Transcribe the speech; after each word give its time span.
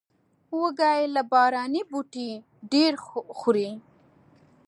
وزې 0.59 0.99
له 1.15 1.21
باراني 1.31 1.81
بوټي 1.89 2.29
ډېر 2.71 2.93
خوري 3.39 3.69